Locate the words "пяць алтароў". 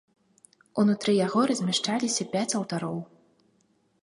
2.33-2.97